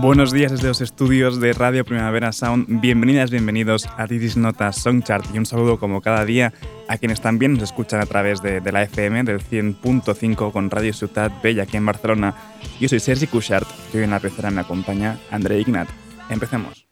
[0.00, 2.80] Buenos días desde los estudios de Radio Primavera Sound.
[2.80, 6.54] Bienvenidas, bienvenidos a Titis Nota Songchart y un saludo como cada día
[6.88, 11.42] a quienes también nos escuchan a través de, la FM del 100.5 con Radio Ciutat
[11.42, 12.34] Bella aquí en Barcelona.
[12.80, 15.90] Yo soy Sergi Cushart y hoy en la pecera me acompaña André Ignat.
[16.30, 16.88] Empecemos.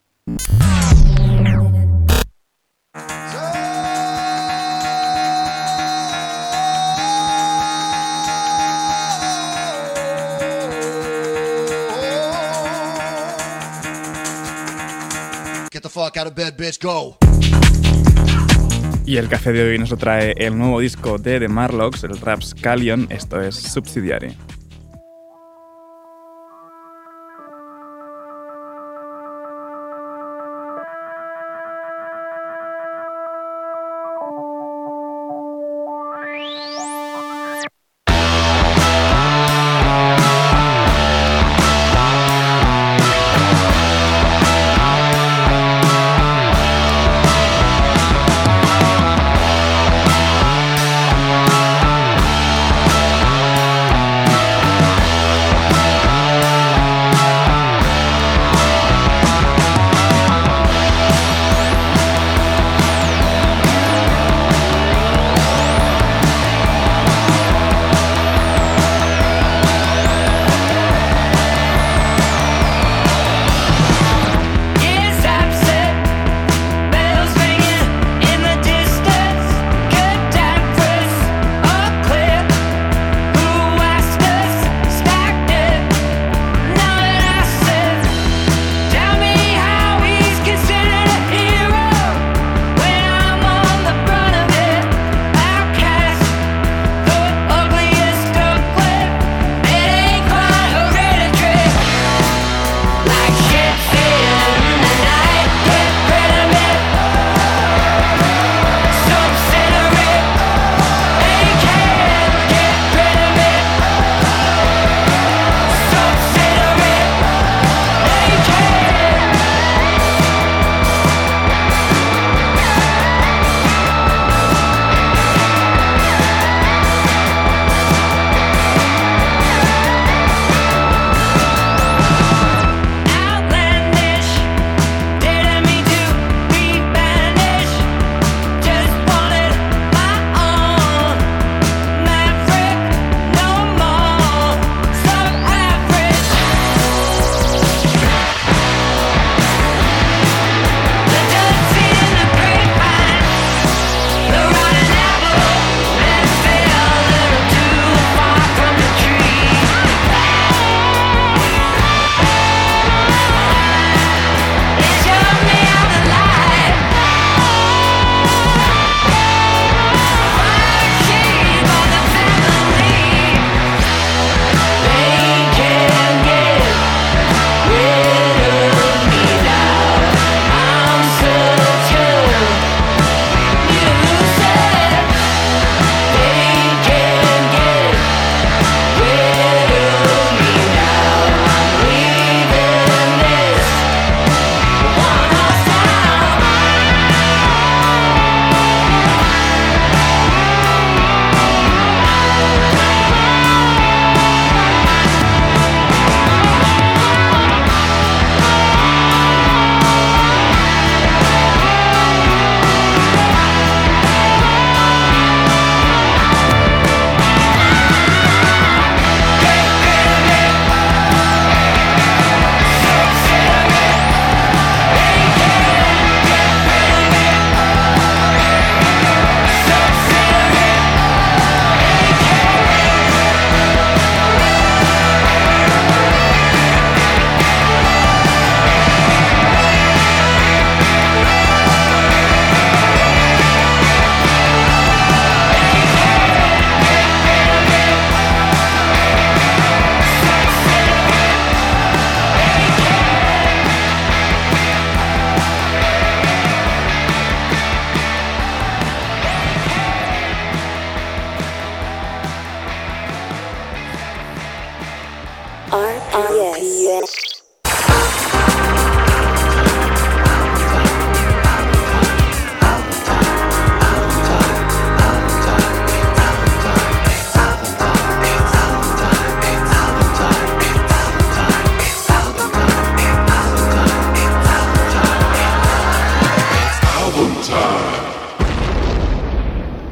[19.05, 22.53] Y el café de hoy nos trae el nuevo disco de The Marlocks, el Raps
[22.53, 24.37] Callion, esto es Subsidiary.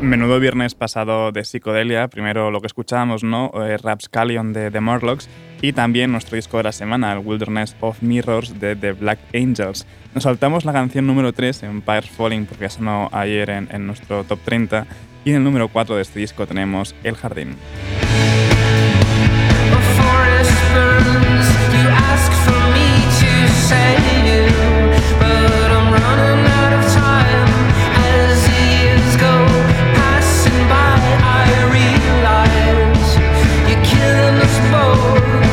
[0.08, 3.52] Menudo viernes pasado de psicodelia, primero lo que escuchábamos, ¿no?
[3.56, 5.30] Eh, Rapscallion de The Morlocks
[5.62, 9.86] y también nuestro disco de la semana, el Wilderness of Mirrors de The Black Angels.
[10.16, 14.88] Nos saltamos la canción número 3, Empire Falling, porque sonó ayer en, nuestro top 30
[15.26, 17.58] y en el número 4 de este disco tenemos El Jardín.
[34.26, 35.47] in this boat.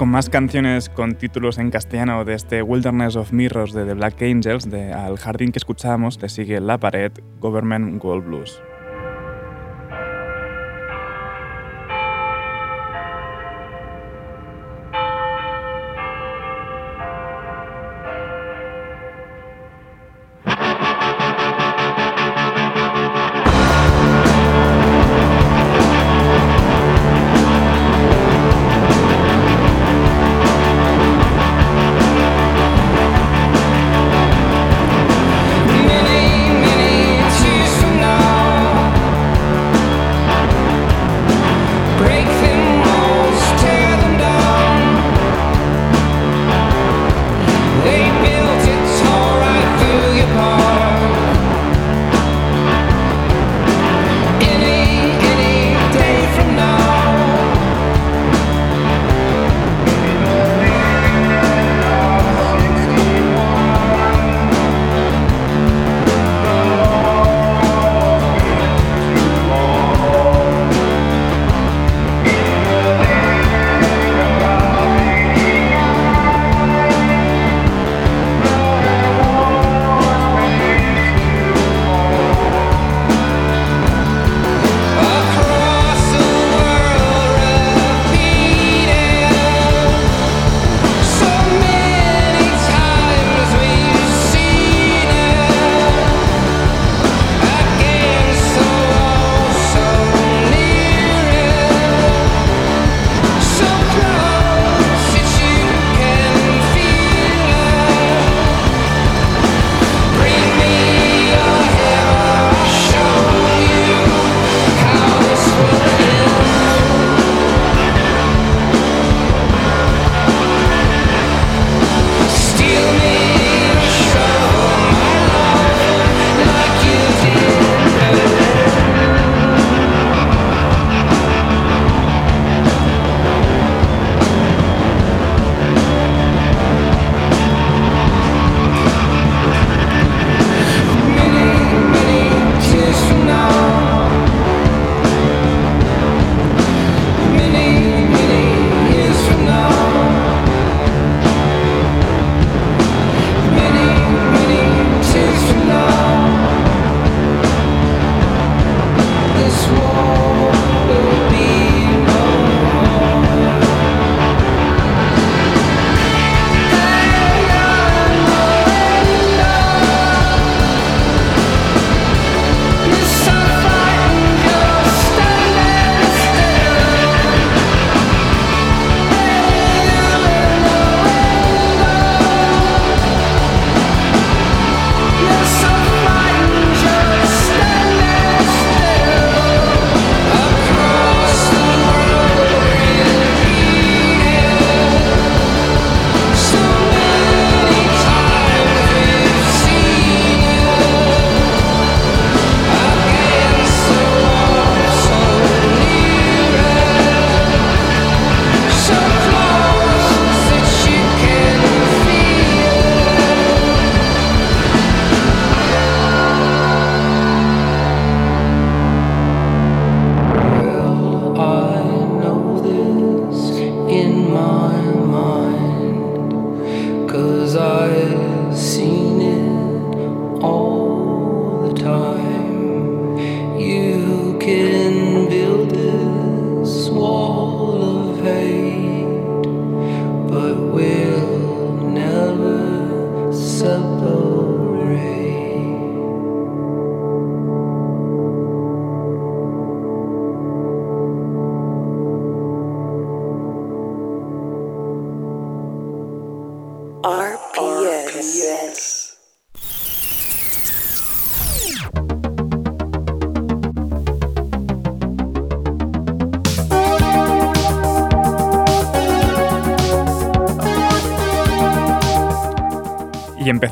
[0.00, 4.22] Con más canciones con títulos en castellano de este Wilderness of Mirrors de The Black
[4.22, 8.62] Angels, de Al Jardín que escuchamos, le sigue La Pared, Government Gold Blues.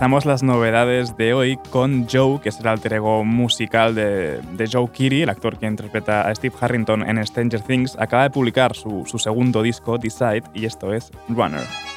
[0.09, 4.41] Empezamos las novedades de hoy con Joe, que es el alter ego musical de,
[4.73, 7.95] Joe Keery, el actor que interpreta a Steve Harrington en Stranger Things.
[7.99, 11.88] Acaba de publicar su, su segundo disco, Decide, y esto es Runner.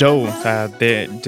[0.00, 0.70] Joe, o sea,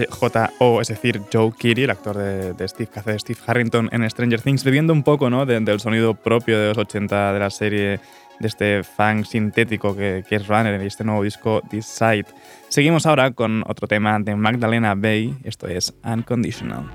[0.09, 4.41] J-O, es decir, Joe Keery, el actor de, Steve, que hace Steve Harrington en Stranger
[4.41, 5.45] Things, bebiendo un poco ¿no?
[5.45, 8.01] del sonido propio de los 80 de la serie,
[8.41, 12.25] de este funk sintético que, que es Runner y este nuevo disco, This Side.
[12.71, 16.87] Seguimos ahora con otro tema de Magdalena Bay, esto es Unconditional.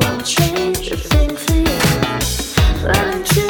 [0.00, 2.86] won't change a thing for you.
[2.86, 3.49] Learn to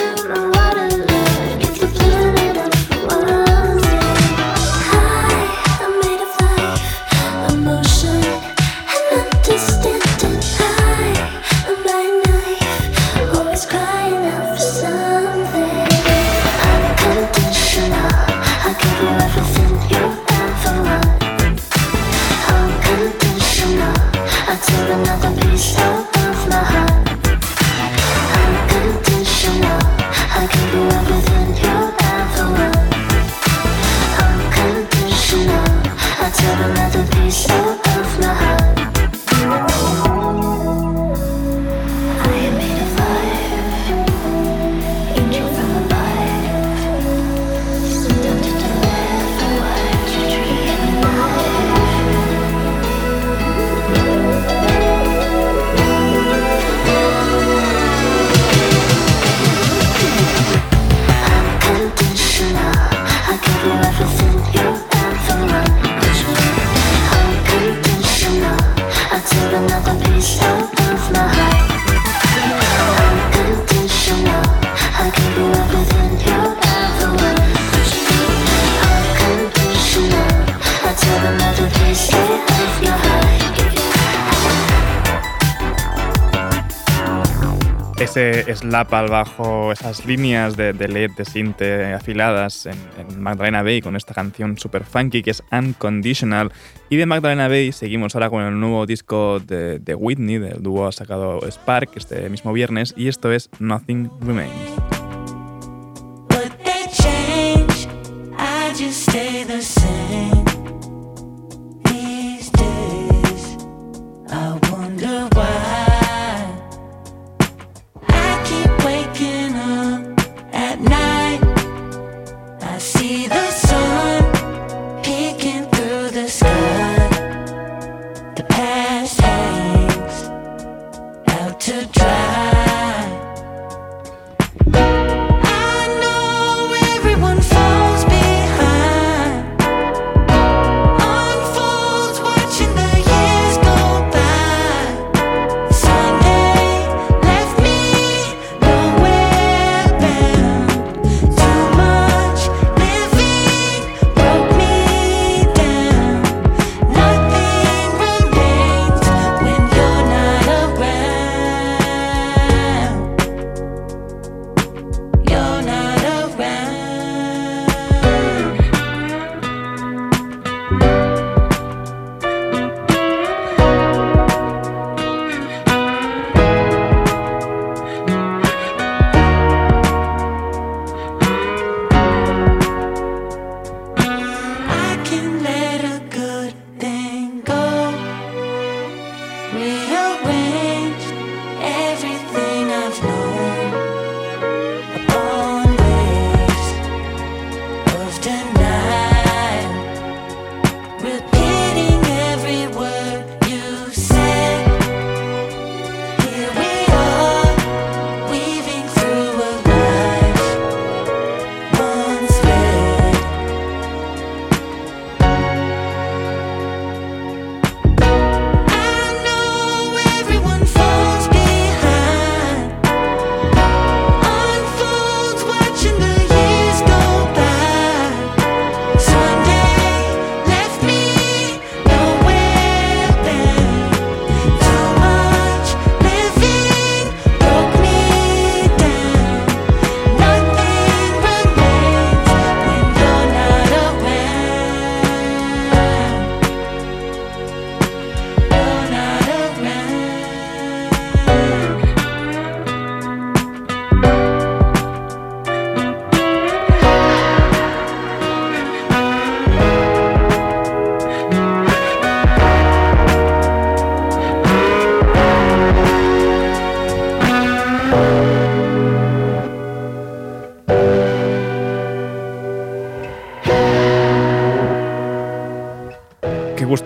[88.70, 92.78] ese slap al bajo, esas líneas de, LED de sinte afiladas en,
[93.20, 96.52] Magdalena Bay con esta canción super funky que es Unconditional.
[96.88, 100.92] Y de Magdalena Bay seguimos ahora con el nuevo disco de, de Whitney, del dúo
[100.92, 104.89] sacado Spark este mismo viernes, y esto es Nothing Remains.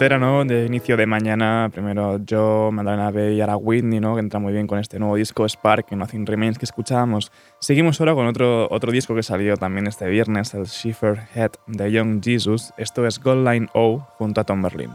[0.04, 0.44] ¿No?
[0.44, 4.14] De inicio de mañana, primero yo, Madalena Bay y ahora Whitney, ¿no?
[4.14, 7.32] Que entra muy bien con este nuevo disco Spark y Nothing Remains que escuchábamos.
[7.58, 11.90] Seguimos ahora con otro, otro disco que salió también este viernes, el Schiffer Head de
[11.90, 12.74] Young Jesus.
[12.76, 14.90] Esto es Gold Line O junto a Tom Berlin.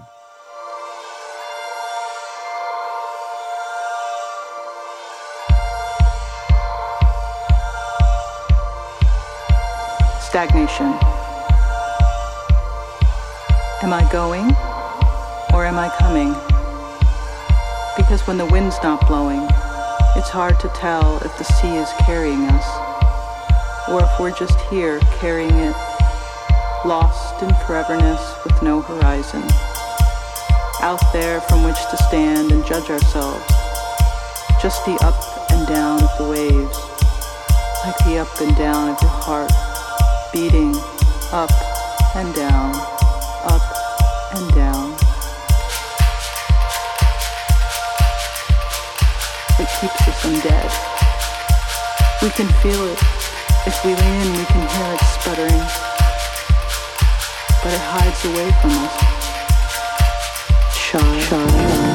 [10.22, 10.94] Stagnation.
[13.82, 14.69] Am I going?
[15.54, 16.34] Or am I coming?
[17.98, 19.42] Because when the wind's not blowing,
[20.16, 25.00] it's hard to tell if the sea is carrying us, or if we're just here
[25.20, 25.76] carrying it,
[26.86, 29.44] lost in foreverness with no horizon.
[30.82, 33.46] Out there from which to stand and judge ourselves,
[34.62, 36.80] just the up and down of the waves,
[37.86, 39.52] like the up and down of your heart,
[40.32, 40.76] beating
[41.32, 41.52] up
[42.16, 42.76] and down,
[43.44, 43.62] up
[44.36, 44.89] and down.
[49.68, 50.72] Keeps us undead.
[52.22, 53.00] We can feel it.
[53.68, 55.64] If we lean in, we can hear it sputtering.
[57.62, 58.96] But it hides away from us.
[60.76, 61.89] Shy.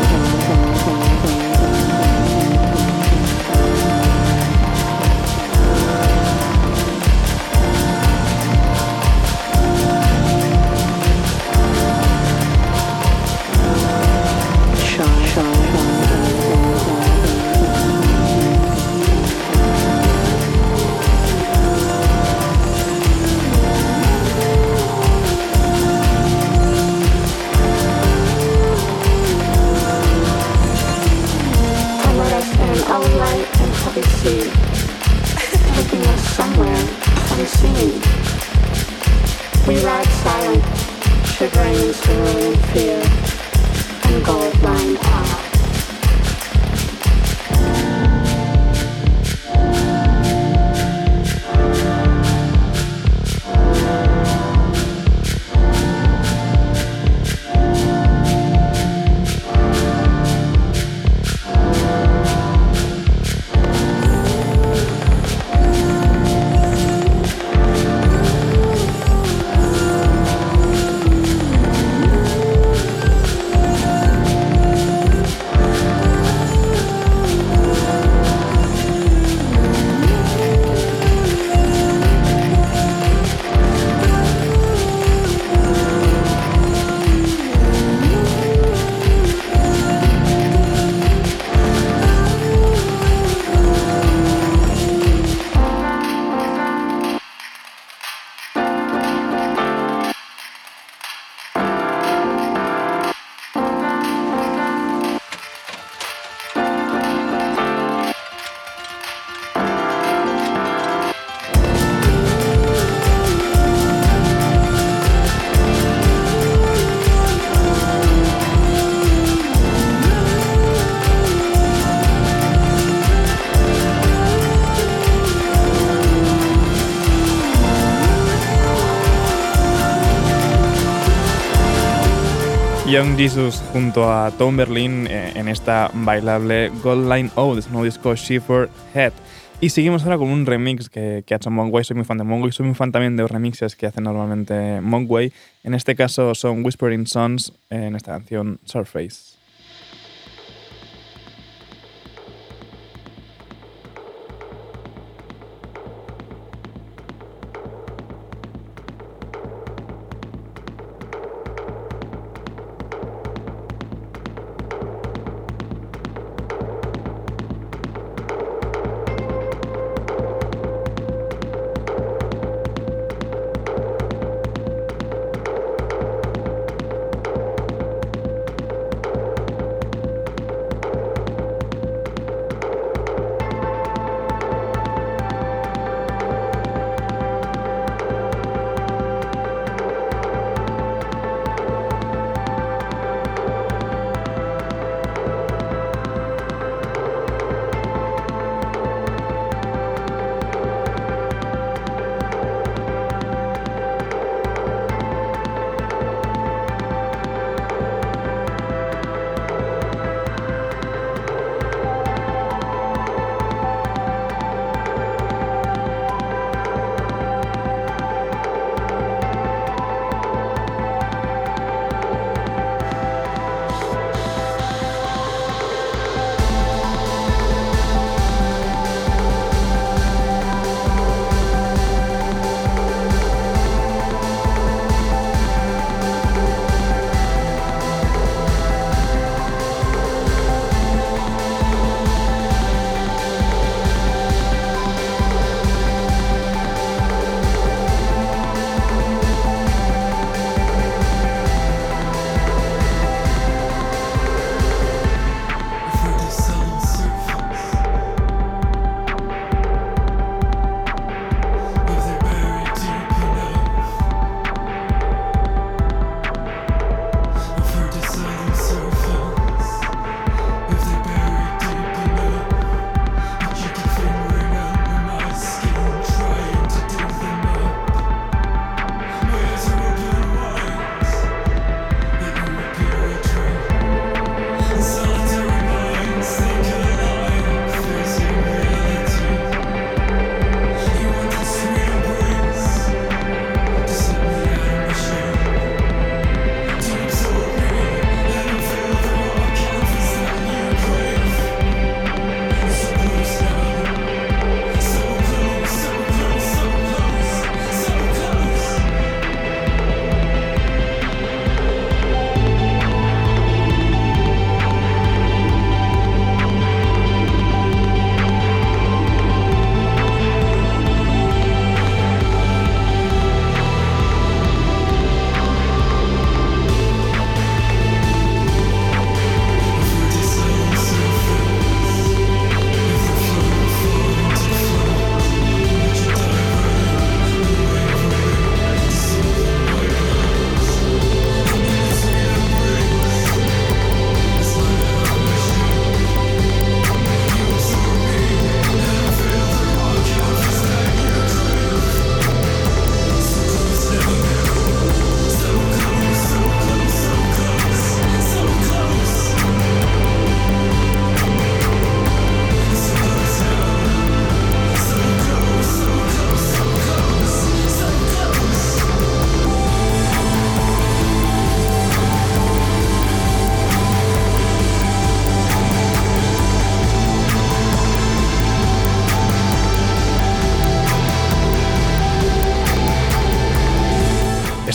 [132.94, 137.82] Young Jesus junto a Tom Berlin eh, en esta bailable Gold Line Ode, es un
[137.82, 139.12] disco Schiffer Head.
[139.60, 141.82] Y seguimos ahora con un remix que, que ha hecho Mongway.
[141.82, 144.80] Soy muy fan de Mongway, soy muy fan también de los remixes que hace normalmente
[144.80, 145.32] Mongway.
[145.64, 149.33] En este caso son Whispering Sons en esta canción Surface.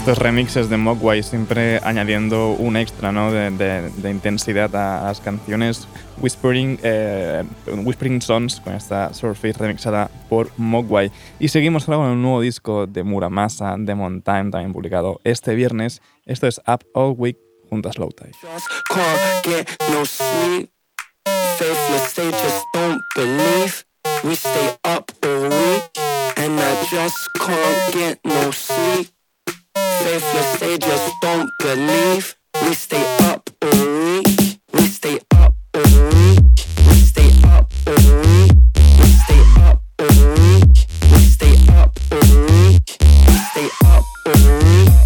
[0.10, 5.88] Estos remixes de Mogwai siempre añadiendo un extra de, intensidad a, las canciones.
[6.19, 11.12] Whispering, eh, Whispering Sons con esta Surface remixada por Mogwai.
[11.39, 16.02] Y seguimos ahora con un nuevo disco de Muramasa, Demon Time, también publicado este viernes.
[16.26, 17.38] Esto es Up All Week
[17.69, 18.32] junto a Slow Tide.
[30.03, 32.35] Faithless, they just don't believe.
[32.62, 36.39] We stay up all week, we stay up all week,
[36.88, 38.51] we stay up all week,
[38.99, 40.77] we stay up all week,
[41.12, 42.88] we stay up all week,
[43.27, 44.98] we stay up all week,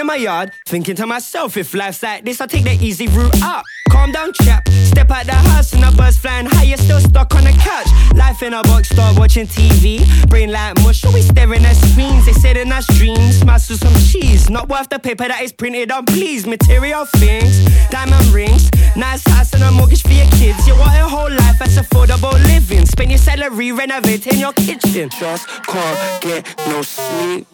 [0.00, 3.42] in my yard, thinking to myself, if life's like this, I'll take the easy route
[3.42, 3.64] up.
[3.90, 4.66] Calm down, chap.
[4.68, 7.86] Step out the house and the buzz flying high, you're still stuck on the couch.
[8.16, 10.00] Life in a box store watching TV.
[10.28, 12.26] Brain like mush, we staring at screens.
[12.26, 14.48] They said in our dreams, master some cheese.
[14.48, 16.46] Not worth the paper that is printed on, please.
[16.46, 20.66] Material things, diamond rings, nice house and a mortgage for your kids.
[20.66, 22.86] You want a whole life that's affordable living.
[22.86, 25.10] Spend your salary renovating your kitchen.
[25.10, 27.46] Just can't get no sleep.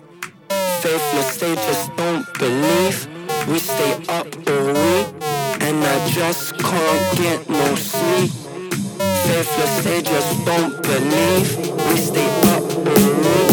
[0.82, 3.08] Faithless, they just don't believe.
[3.48, 5.06] We stay up all week,
[5.60, 8.30] and I just can't get no sleep.
[9.26, 11.56] Faithless, they just don't believe.
[11.88, 13.45] We stay up all week,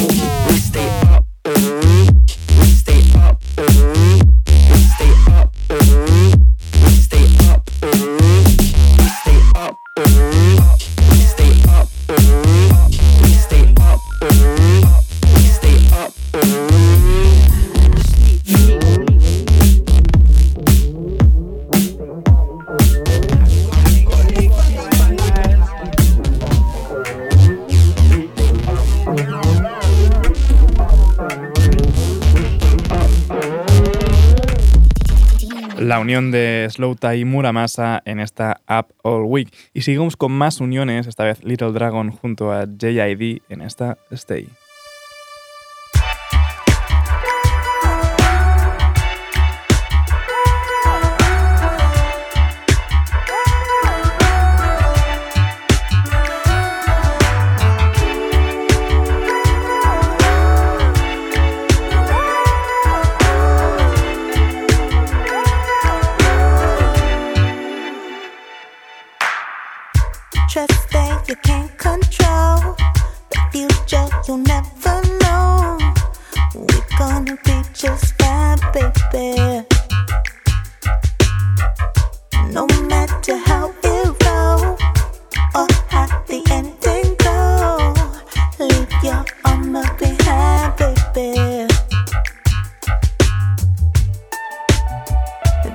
[36.04, 39.54] unión de Slowta y Muramasa en esta Up All Week.
[39.74, 44.48] Y seguimos con más uniones, esta vez Little Dragon junto a JID en esta Stay.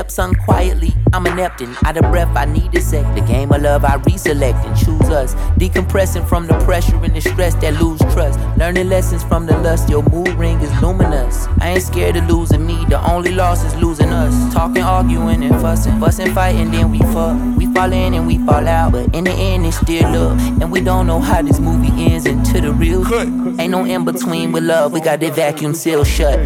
[0.00, 0.94] steps unquietly.
[1.12, 2.34] I'm inept and out of breath.
[2.34, 3.04] I need a sec.
[3.14, 5.34] The game of love I reselect and choose us.
[5.58, 8.38] Decompressing from the pressure and the stress that lose trust.
[8.56, 9.90] Learning lessons from the lust.
[9.90, 11.46] Your mood ring is luminous.
[11.60, 12.82] I ain't scared of losing me.
[12.88, 14.54] The only loss is losing us.
[14.54, 16.00] Talking, arguing, and fussing.
[16.00, 17.36] Fussing, fighting, then we fuck.
[17.58, 18.92] We fall in and we fall out.
[18.92, 20.62] But in the end, it's still love.
[20.62, 23.04] And we don't know how this movie ends until the real.
[23.60, 24.92] Ain't no in between with love.
[24.92, 26.38] We got the vacuum seal shut.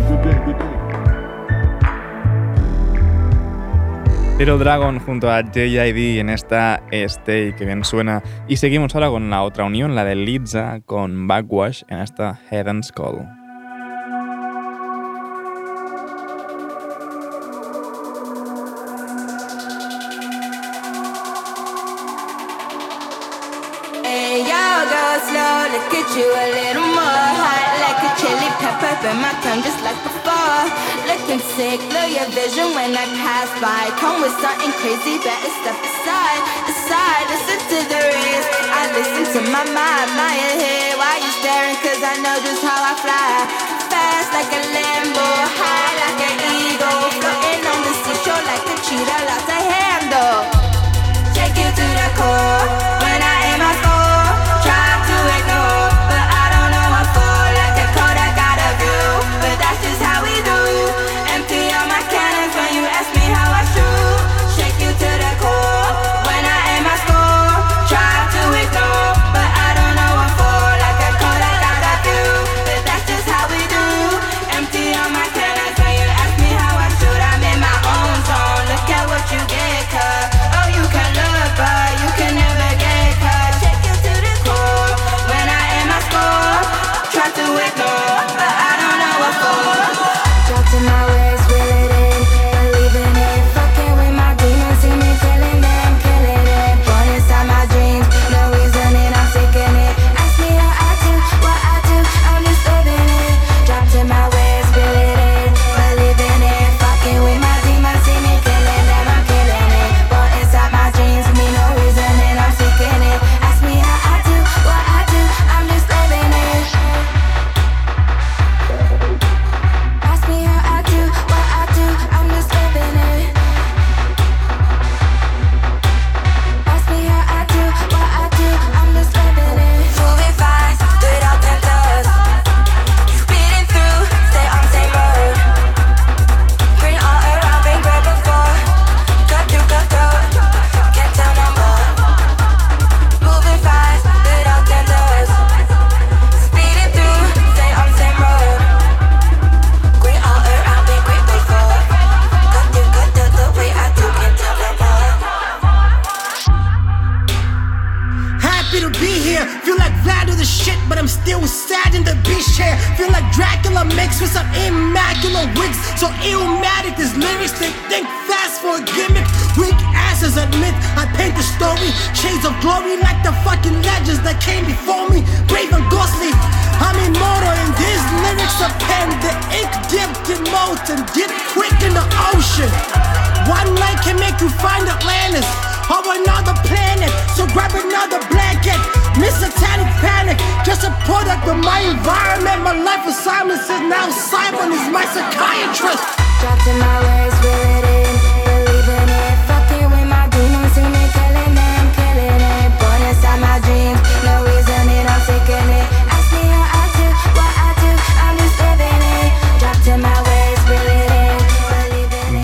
[4.36, 8.20] Little Dragon junto a JID en esta Stay, que bien suena.
[8.48, 12.66] Y seguimos ahora con la otra unión, la de Liza con Backwash en esta Head
[12.66, 13.24] and Skull.
[31.26, 31.72] Get you a little more hot like a chili pepper.
[31.72, 31.74] Burn my tongue just like before.
[31.74, 33.84] Looking sick, blur your vision when I pass by.
[33.96, 37.24] Come with something crazy, better step aside, aside.
[37.32, 38.46] Listen to the rays.
[38.68, 40.98] I listen to my mind, my head.
[41.00, 41.76] Why you staring?
[41.80, 43.32] Cause I know just how I fly.
[43.88, 45.93] Fast like a Lambo, high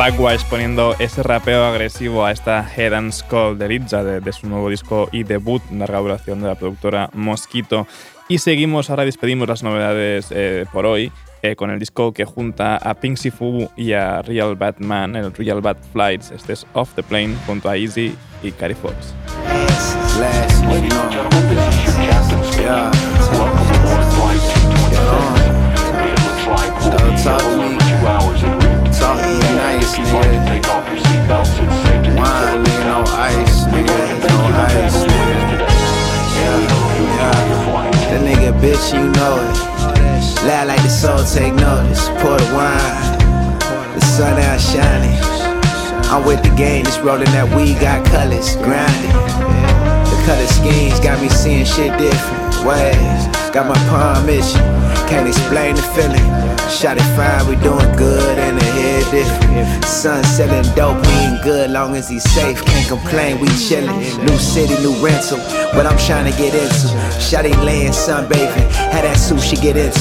[0.00, 4.48] Backwash poniendo ese rapeo agresivo a esta Head and Skull de Litza de, de su
[4.48, 7.86] nuevo disco y debut, larga duración de la productora Mosquito.
[8.26, 12.78] Y seguimos, ahora despedimos las novedades eh, por hoy eh, con el disco que junta
[12.78, 16.30] a Pink Sifu y a Real Bad Man, el Real Bad Flights.
[16.30, 19.12] Este es Off the Plane junto a Easy y Cary Fox.
[29.98, 30.70] Nigga.
[32.16, 33.98] Wine, nigga, no ice, nigga.
[34.28, 35.38] No ice, nigga.
[36.36, 36.58] Yeah,
[37.16, 37.50] yeah.
[38.10, 39.56] That nigga bitch, you know it.
[40.46, 42.08] Loud like the soul, take notice.
[42.20, 43.18] Pour the wine.
[43.94, 45.18] The sun out shining.
[46.10, 49.14] I'm with the game, just rolling that weed, got colors, grinding.
[50.10, 53.39] The Color schemes got me seeing shit different ways.
[53.52, 54.62] Got my palm itching,
[55.10, 56.22] can't explain the feeling.
[56.70, 59.84] Shot it fine, we doing good, and the head different.
[59.84, 62.64] Son selling dope, we ain't good long as he's safe.
[62.64, 63.98] Can't complain, we chillin'.
[64.24, 65.38] New city, new rental,
[65.74, 66.86] what I'm trying to get into.
[67.18, 69.98] Shotty laying sunbathing, had that sushi get into.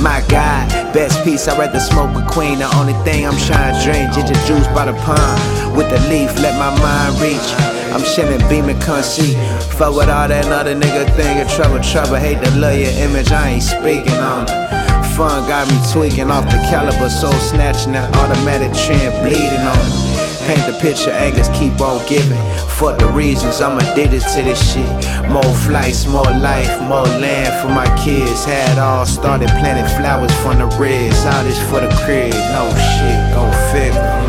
[0.00, 2.60] My God, best piece, I'd rather smoke with Queen.
[2.60, 5.76] The only thing I'm trying to drink, ginger juice by the pond.
[5.76, 7.71] With the leaf, let my mind reach.
[7.92, 9.36] I'm chillin', beaming, conceit.
[9.76, 12.16] Fuck with all that other nigga thinking trouble, trouble.
[12.16, 14.72] Hate to love your image, I ain't speaking on it.
[15.12, 20.12] Fun got me tweaking off the caliber, so snatching that automatic trend, bleeding on it.
[20.48, 22.40] Paint the picture, angles keep on giving.
[22.80, 24.88] For the reasons I'm addicted to this shit.
[25.28, 28.44] More flights, more life, more land for my kids.
[28.44, 31.24] Had all started planting flowers from the reds.
[31.26, 34.21] All this for the crib, no shit, go figure.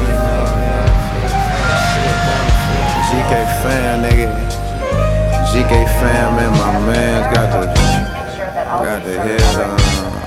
[3.23, 4.27] GK fam, nigga.
[5.51, 7.67] GK fam and my man's got the
[8.83, 10.22] got the head on.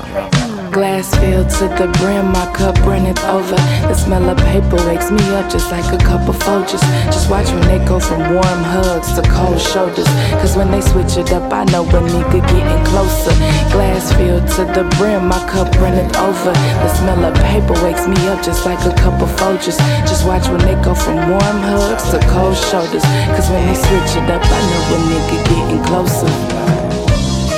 [0.77, 3.57] Glass filled to the brim, my cup runneth over.
[3.89, 6.85] The smell of paper wakes me up just like a cup of Folgers.
[7.09, 10.05] Just watch when they go from warm hugs to cold shoulders.
[10.37, 13.33] Cause when they switch it up, I know a nigga getting closer.
[13.73, 16.53] Glass filled to the brim, my cup runneth over.
[16.53, 19.81] The smell of paper wakes me up just like a cup of Folgers.
[20.05, 23.05] Just watch when they go from warm hugs to cold shoulders.
[23.33, 26.76] Cause when they switch it up, I know a nigga getting closer.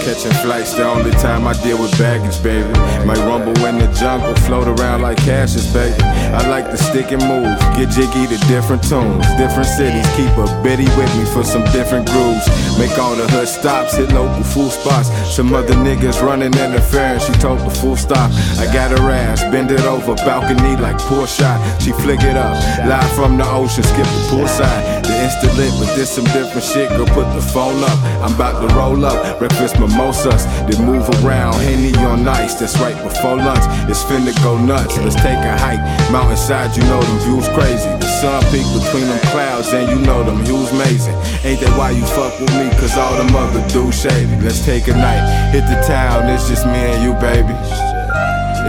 [0.09, 2.73] Catching flights, the only time I deal with baggage, baby.
[3.05, 6.01] Might rumble in the jungle, float around like Cassius, baby.
[6.01, 10.09] I like to stick and move, get jiggy to different tunes, different cities.
[10.17, 12.49] Keep a biddy with me for some different grooves.
[12.79, 15.13] Make all the hood stops, hit local food spots.
[15.29, 18.33] Some other niggas running interference, she told the full stop.
[18.57, 21.61] I got her ass, bend it over, balcony like poor shot.
[21.83, 22.57] She flick it up,
[22.89, 25.05] live from the ocean, skip the poolside.
[25.05, 27.05] The instant lit, but this some different shit, girl.
[27.09, 29.39] Put the phone up, I'm about to roll up.
[29.39, 31.55] Breakfast mimosas, then move around.
[31.55, 33.65] Henny on ice, that's right before lunch.
[33.91, 34.97] It's finna go nuts.
[34.99, 35.83] Let's take a hike.
[36.11, 37.91] Mountainside, you know them views crazy.
[37.99, 41.15] The sun peak between them clouds, and you know them views amazing.
[41.45, 42.71] Ain't that why you fuck with me?
[42.79, 44.37] Cause all them other dudes shady.
[44.41, 46.29] Let's take a night, hit the town.
[46.31, 47.55] It's just me and you, baby.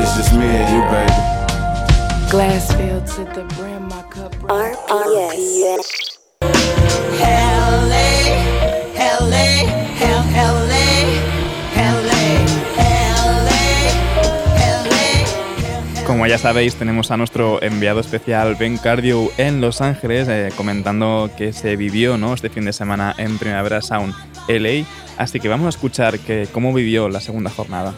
[0.02, 1.22] It's just me and you, baby.
[2.32, 6.10] Glass filled to the brim, my cup RPS.
[16.10, 21.30] Como ya sabéis, tenemos a nuestro enviado especial Ben Cardio en Los Ángeles eh, comentando
[21.38, 22.34] que se vivió ¿no?
[22.34, 24.16] este fin de semana en Primavera Sound
[24.48, 24.88] LA.
[25.20, 27.94] Así que vamos a escuchar que, cómo vivió la segunda jornada.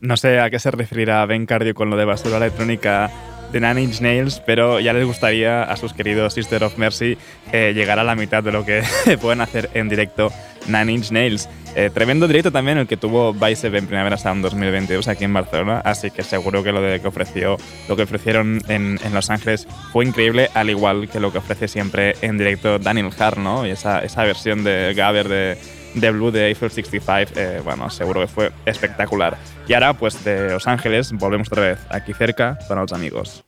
[0.00, 3.10] No sé a qué se referirá Ben Cardio con lo de basura electrónica
[3.52, 7.18] de Nine Inch Nails, pero ya les gustaría a sus queridos Sister of Mercy
[7.52, 8.82] eh, llegar a la mitad de lo que
[9.20, 10.32] pueden hacer en directo
[10.68, 11.50] Nine Inch Nails.
[11.74, 15.82] Eh, tremendo directo también el que tuvo Bicep en Primavera Sound 2022 aquí en Barcelona,
[15.84, 20.06] así que seguro que lo de que ofreció, lo que ofrecieron en, Los Ángeles fue
[20.06, 23.66] increíble, al igual que lo que ofrece siempre en directo Daniel Hart, ¿no?
[23.66, 25.58] Y esa, esa versión de Gaber de
[25.94, 29.36] de Blue de Eiffel 65, eh, bueno, seguro que fue espectacular.
[29.70, 33.44] Y ahora, pues de Los Ángeles, volvemos otra vez aquí cerca con los amigos.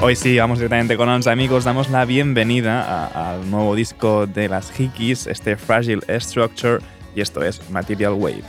[0.00, 1.64] Hoy sí, vamos directamente con los amigos.
[1.64, 6.78] Damos la bienvenida al nuevo disco de las Hikis, este Fragile Structure,
[7.14, 8.44] y esto es Material Wave.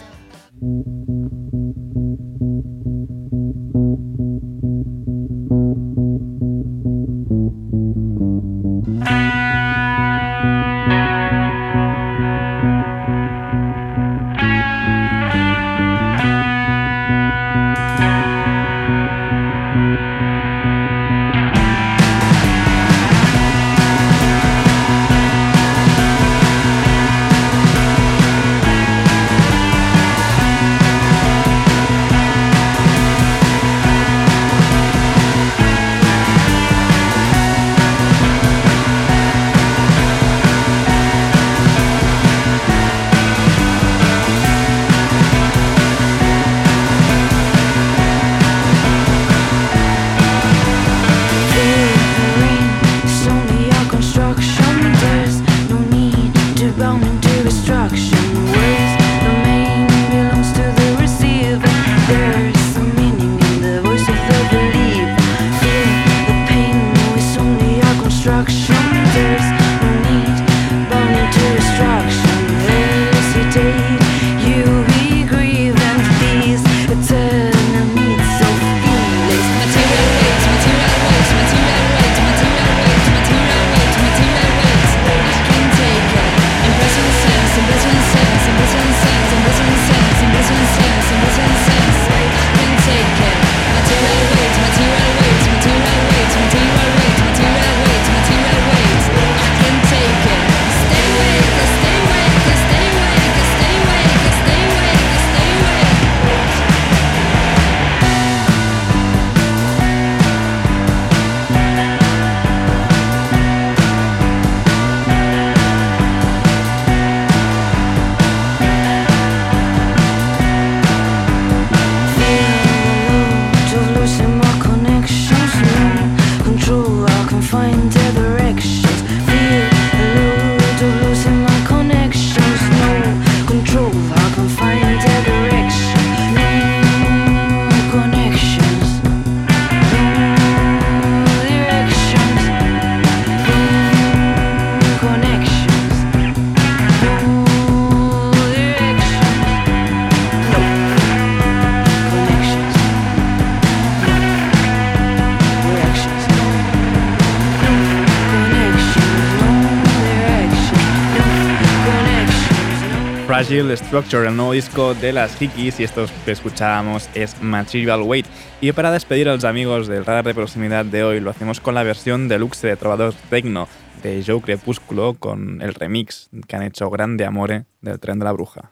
[163.45, 168.25] Fragile Structure, el nuevo disco de las Hikis, y esto que escuchábamos es Material Weight.
[168.59, 171.75] Y para despedir a los amigos del radar de proximidad de hoy, lo hacemos con
[171.75, 173.67] la versión deluxe de Trovador Tecno
[174.01, 178.31] de Joe Crepúsculo, con el remix que han hecho Grande Amore del Tren de la
[178.31, 178.71] Bruja.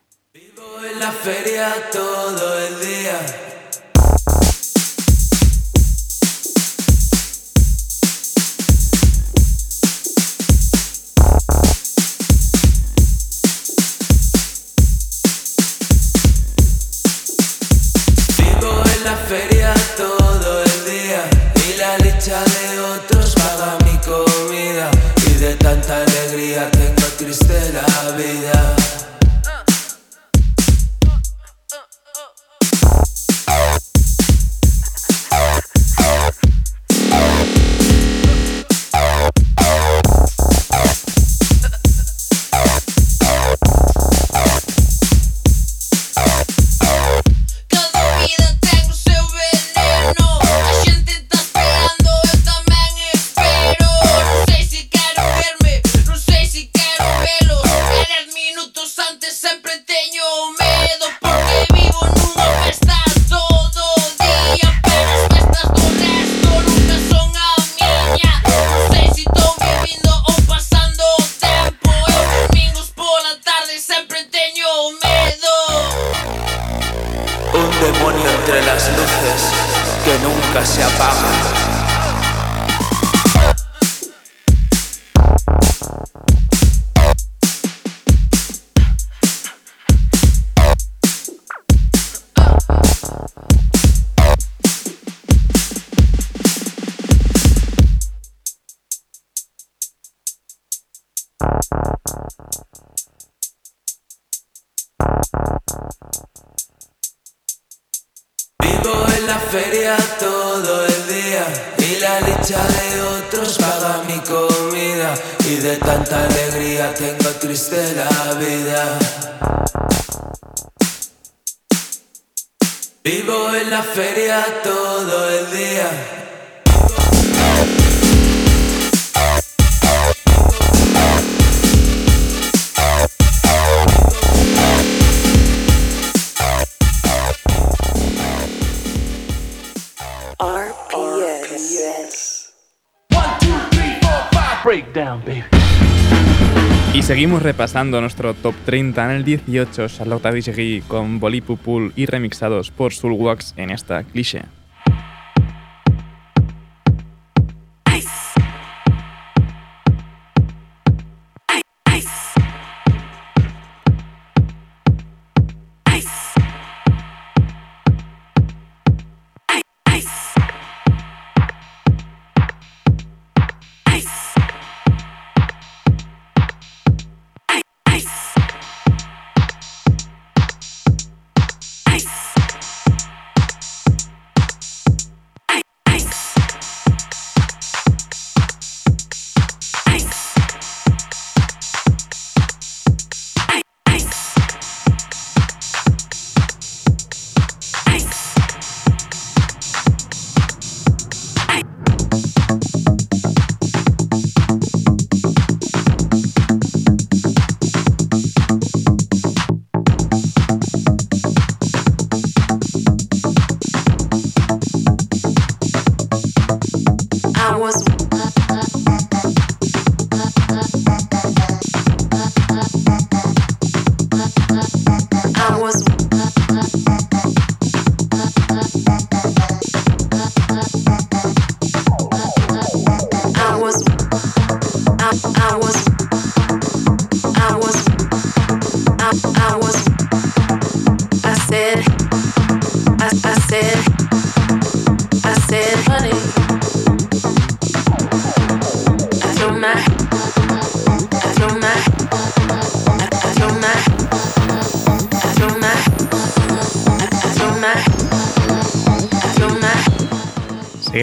[147.43, 153.53] Repasando nuestro top 30 en el 18, Charlotte Digeri con Bolipupul y remixados por Sulwax
[153.57, 154.43] en esta cliché.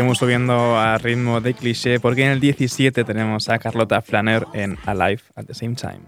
[0.01, 4.79] Seguimos subiendo a ritmo de cliché porque en el 17 tenemos a Carlota Flanner en
[4.87, 6.01] Alive at the Same Time.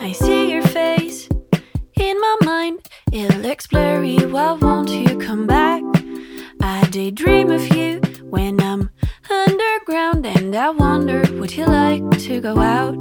[0.00, 1.28] I see your face
[1.96, 2.78] in my mind.
[3.12, 4.16] It looks blurry.
[4.20, 5.82] Why won't you come back?
[6.62, 8.00] I daydream of you
[8.30, 8.88] when I'm
[9.92, 12.96] underground, and I wonder would you like to go out?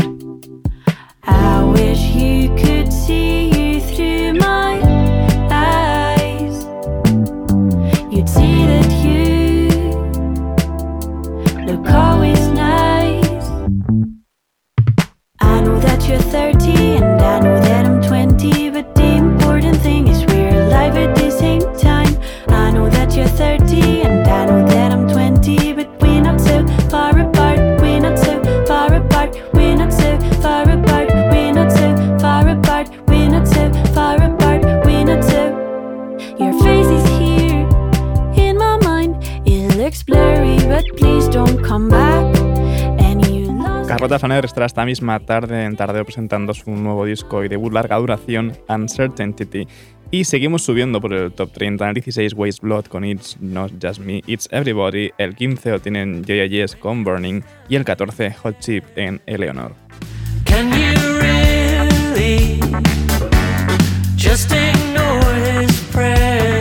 [1.24, 4.61] I wish you could see you through my
[43.88, 47.96] Carlota Flanner estará esta misma tarde en Tardeo presentando su nuevo disco y debut larga
[47.96, 49.70] duración, Uncertainty.
[50.12, 53.72] Y seguimos subiendo por el top 30 en el 16 Waste Blood con It's Not
[53.82, 55.12] Just Me, It's Everybody.
[55.18, 57.42] El 15 lo tienen Joya Yes con Burning.
[57.70, 59.74] Y el 14 Hot Chip en Eleanor.
[60.44, 62.60] Can you really
[64.18, 66.61] just ignore his prayer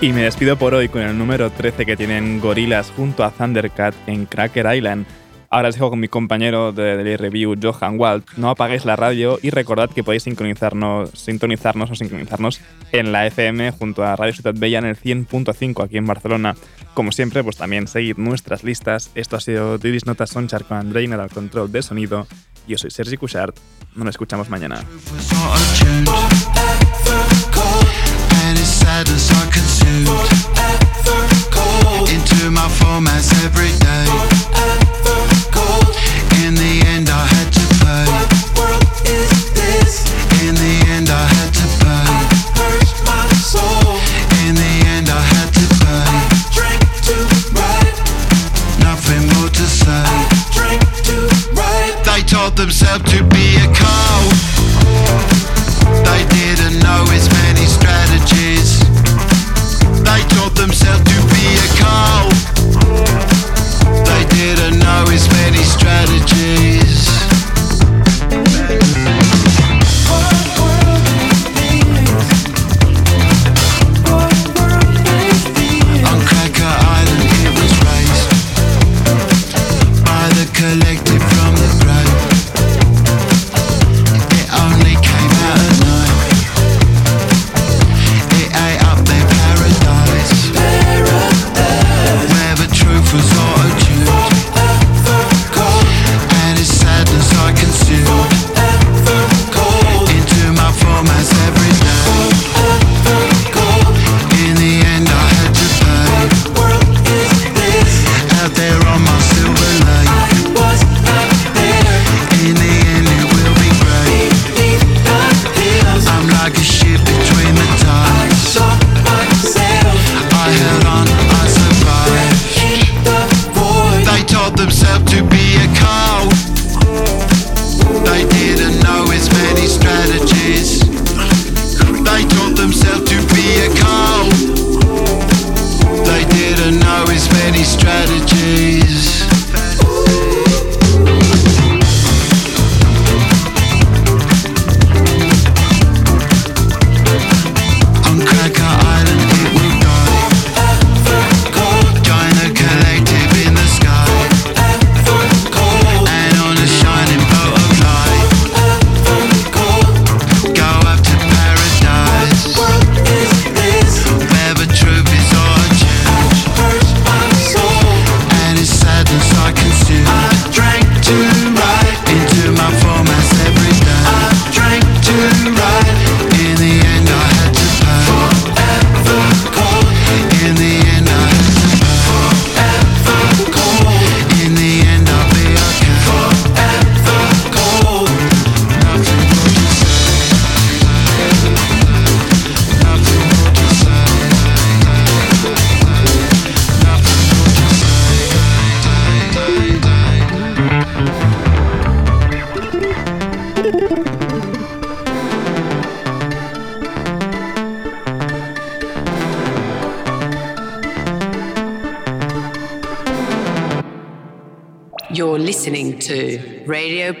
[0.00, 3.94] Y me despido por hoy con el número 13 que tienen Gorilas junto a Thundercat
[4.06, 5.04] en Cracker Island.
[5.50, 8.26] Ahora os dejo con mi compañero de Daily Review, Johan Walt.
[8.38, 12.62] No apaguéis la radio y recordad que podéis sincronizarnos, sintonizarnos o sincronizarnos
[12.92, 16.54] en la FM junto a Radio Ciudad Bella en el 100.5 aquí en Barcelona.
[16.94, 19.10] Como siempre, pues también seguid nuestras listas.
[19.14, 22.26] Esto ha sido Diris Notas Sonchar con Andreina al control de sonido.
[22.68, 23.56] Yo soy Sergi Cushart.
[23.94, 24.82] Nos escuchamos mañana.
[52.62, 53.61] themselves to be